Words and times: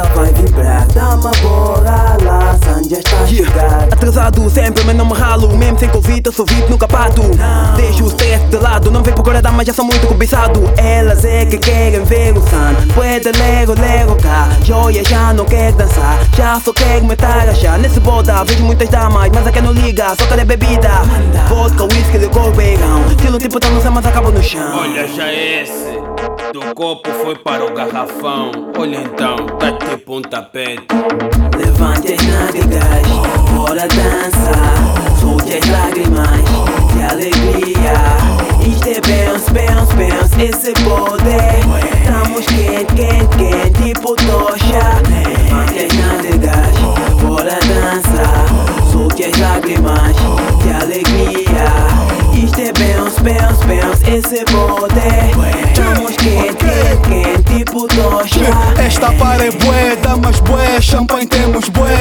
festa 0.00 0.14
vai 0.14 0.32
vibrar. 0.32 0.86
Dá 0.94 1.14
uma 1.14 1.30
bola 1.42 2.16
lá, 2.22 2.58
Sandy 2.64 2.94
está 2.94 3.26
chegar 3.26 3.88
Atrasado 3.90 4.48
sempre, 4.50 4.84
mas 4.84 4.96
não 4.96 5.06
me 5.06 5.14
ralo. 5.14 5.56
Mesmo 5.56 5.78
sem 5.78 5.88
Covid, 5.88 6.22
eu 6.24 6.32
sou 6.32 6.46
VIP, 6.46 6.70
nunca 6.70 6.86
pato. 6.86 7.22
Deixo 7.76 8.04
o 8.04 8.08
stress 8.08 8.44
de 8.46 8.56
lado, 8.56 8.90
não 8.90 9.02
vem 9.02 9.14
procurar 9.14 9.40
damas, 9.40 9.66
já 9.66 9.72
sou 9.72 9.84
muito 9.84 10.06
cobiçado. 10.06 10.60
Elas 10.76 11.24
é 11.24 11.44
que 11.46 11.58
querem 11.58 12.04
ver 12.04 12.36
o 12.36 12.40
sun. 12.40 12.92
Puede 12.94 13.30
lego, 13.38 13.74
lego 13.78 14.16
cá 14.16 14.48
Joia 14.62 15.02
já 15.04 15.32
não 15.32 15.44
quer 15.44 15.72
dançar. 15.72 16.18
Já 16.36 16.60
só 16.60 16.72
quer 16.72 17.02
meter 17.02 17.26
a 17.26 17.54
chá 17.54 17.78
Nesse 17.78 18.00
boda 18.00 18.44
vejo 18.44 18.64
muitas 18.64 18.88
damas, 18.88 19.30
mas 19.32 19.46
a 19.46 19.52
quem 19.52 19.62
não 19.62 19.72
liga 19.72 20.14
Só 20.16 20.26
quer 20.26 20.44
bebida 20.44 20.90
mas 23.90 24.06
acaba 24.06 24.30
no 24.30 24.42
chão. 24.42 24.78
Olha 24.78 25.06
já 25.08 25.32
esse, 25.32 25.98
do 26.52 26.74
copo 26.74 27.10
foi 27.10 27.36
para 27.36 27.64
o 27.64 27.74
garrafão. 27.74 28.50
Olha 28.78 28.98
então, 28.98 29.36
tá 29.58 29.72
tipo 29.72 30.18
um 30.18 30.22
tapete. 30.22 30.86
Levante 31.56 32.12
as 32.12 32.26
nádegas, 32.26 33.08
bora 33.54 33.88
dançar. 33.88 35.18
Solte 35.20 35.58
as 35.58 35.68
lágrimas 35.68 36.28
de 36.92 37.02
alegria. 37.02 37.92
Isto 38.66 38.88
é 38.88 39.00
bounce, 39.00 39.50
bounce, 39.50 39.94
bounce, 39.96 40.42
esse 40.42 40.72
poder 40.84 41.19
Estamos 41.19 41.19
bounce, 53.00 53.20
bounce, 53.22 53.66
bounce, 53.66 54.10
esse 54.10 54.44
poder. 54.44 55.30
Estamos 55.68 56.16
quente, 56.16 56.54
quente, 56.56 57.42
tipo 57.44 57.86
tocha. 57.88 58.82
Esta 58.84 59.12
para 59.12 59.44
é 59.44 59.50
bué, 59.50 59.96
damas 59.96 60.40
bué, 60.40 60.80
champanhe 60.80 61.26
temos 61.26 61.68
bué. 61.68 61.96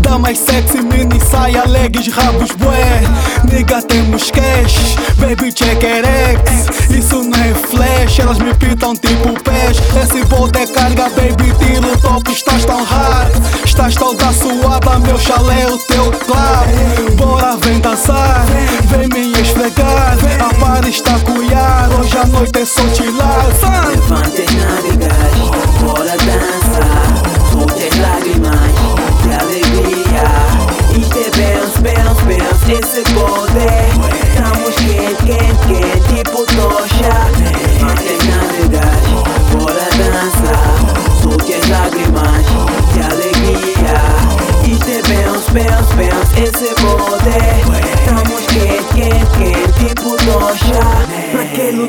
Damas 0.00 0.38
sexy, 0.38 0.82
mini 0.82 1.20
saia, 1.20 1.64
legs, 1.66 2.08
rabos 2.08 2.50
bué. 2.52 3.02
Nigga 3.50 3.82
temos 3.82 4.30
cash, 4.30 4.96
baby 5.18 5.52
check 5.52 5.82
it 5.82 6.06
X. 6.06 6.90
Isso 6.90 7.22
não 7.22 7.38
é 7.38 7.54
flash, 7.54 8.18
elas 8.18 8.38
me 8.38 8.52
pitam 8.54 8.94
tipo 8.94 9.32
pés. 9.42 9.78
Esse 10.02 10.20
é 10.20 10.66
carga, 10.66 11.08
baby, 11.10 11.54
tira 11.58 11.86
o 11.86 11.98
top, 11.98 12.30
estás 12.30 12.64
tão 12.64 12.84
hard. 12.84 13.32
Estás 13.64 13.94
toda 13.94 14.32
suada, 14.32 14.98
meu 15.00 15.18
chalé, 15.18 15.66
o 15.66 15.78
teu 15.78 16.04
club 16.12 17.16
Bora 17.16 17.56
vem 17.56 17.80
dançar, 17.80 18.44
está 20.94 21.16
a 21.16 21.20
cuiar, 21.20 21.88
hoje 21.98 22.16
à 22.16 22.26
noite 22.26 22.58
é 22.58 22.64
só 22.64 22.82
chilar 22.94 23.46
Levante 23.88 24.42
as 24.42 24.54
nádegas, 24.54 25.38
bora 25.80 26.16
dançar 26.16 27.24
Solte 27.50 27.88
as 27.88 27.98
lágrimas 27.98 28.74
de 29.22 29.32
alegria. 29.32 29.94
É 30.94 31.30
bounce, 31.30 31.78
bounce, 31.80 32.22
bounce, 32.24 32.72
esse 32.72 33.02
poder. 33.14 33.86
Estamos 34.28 34.74
quente, 34.76 35.22
quente, 35.24 35.66
quente, 35.66 36.14
tipo 36.14 36.44
tocha. 36.46 37.14
Levante 37.38 38.08
as 38.12 38.22
nádegas, 38.28 39.04
bora 39.52 39.88
dançar 39.98 40.76
Solte 41.22 41.54
as 41.54 41.68
lágrimas 41.68 42.46
de 42.92 43.00
alegria. 43.00 43.54
É 44.64 45.02
bounce, 45.08 45.50
bounce, 45.50 45.94
bounce, 45.94 46.42
esse 46.42 46.74
poder 46.74 47.73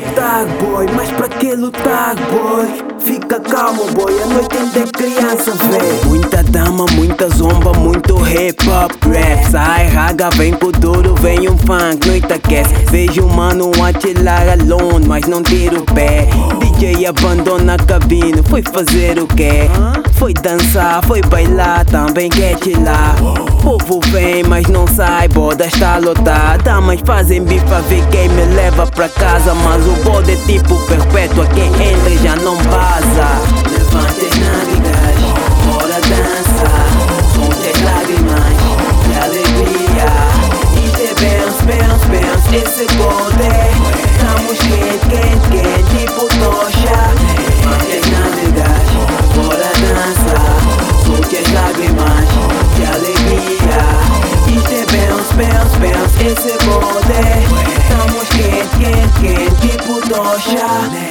lutar, 0.06 0.46
boy? 0.60 0.86
Mas 0.94 1.10
pra 1.10 1.28
que 1.28 1.54
lutar, 1.54 2.14
boy? 2.30 2.96
Fica 2.98 3.40
calmo, 3.40 3.84
boy, 3.92 4.12
a 4.22 4.26
noite 4.26 4.56
ainda 4.56 4.80
é 4.80 4.86
criança, 4.86 5.52
véi 5.70 6.00
Muita 6.06 6.42
dama, 6.42 6.86
muita 6.92 7.28
zomba, 7.28 7.72
muito 7.74 8.16
hip 8.26 8.68
hop 8.68 8.92
rap 9.06 9.50
Sai 9.50 9.86
raga, 9.88 10.30
vem 10.30 10.52
com 10.52 10.72
duro, 10.72 11.14
vem 11.16 11.48
um 11.48 11.56
funk, 11.58 12.06
noite 12.06 12.32
aquece 12.32 12.74
Vejo 12.90 13.26
mano 13.28 13.70
a 13.82 14.00
chilar 14.00 14.48
alone, 14.48 15.06
mas 15.06 15.24
não 15.26 15.42
tira 15.42 15.78
o 15.78 15.84
pé 15.84 16.28
DJ 16.60 17.06
abandona 17.06 17.74
a 17.74 17.78
cabine, 17.78 18.42
foi 18.48 18.62
fazer 18.62 19.18
o 19.20 19.26
quê? 19.28 19.68
Foi 20.14 20.34
dançar, 20.34 21.04
foi 21.06 21.20
bailar, 21.22 21.84
também 21.84 22.28
quer 22.28 22.58
chilar 22.58 23.14
Povo 23.66 23.98
vem, 24.12 24.44
mas 24.44 24.68
não 24.68 24.86
sai, 24.86 25.26
boda 25.26 25.66
está 25.66 25.98
lotada 25.98 26.62
Damas 26.62 27.00
fazem 27.04 27.42
bifa, 27.42 27.80
ver 27.88 28.06
quem 28.12 28.28
me 28.28 28.44
leva 28.54 28.86
pra 28.86 29.08
casa. 29.08 29.52
Mas 29.54 29.84
o 29.84 30.04
bode 30.04 30.30
é 30.30 30.36
tipo 30.46 30.76
perpétua, 30.86 31.44
quem 31.46 31.66
entra 31.66 32.16
já 32.22 32.36
não 32.36 32.54
vaza. 32.58 33.26
Levante 33.68 34.24
as 34.24 34.38
nádegas, 34.38 35.18
bora 35.66 36.00
dançar. 36.00 36.86
Solte 37.34 37.68
as 37.74 37.82
lágrimas 37.82 38.56
de 39.02 39.14
alegria. 39.24 40.12
É 40.98 41.14
bounce, 41.20 41.62
bounce, 41.64 42.06
bounce, 42.06 42.56
esse 42.56 42.86
poder 42.96 43.70
Estamos 44.12 44.58
quente, 44.60 45.06
quente, 45.08 45.46
quente, 45.50 45.98
tipo 45.98 46.22
tocha. 46.38 46.98
Levante 47.66 47.92
as 47.98 48.06
nádegas, 48.12 48.86
bora 49.34 49.72
dançar. 49.82 50.56
Solte 51.04 51.36
as 51.38 51.52
lágrimas 51.52 52.15
se 56.42 56.54
bode 56.66 57.22
Tan 57.88 58.04
mwen 58.12 58.26
ken, 58.36 58.68
ken, 58.78 59.10
ken, 59.20 59.60
ti 59.60 59.76
pou 59.86 60.00
ton 60.08 60.38
chan 60.48 61.05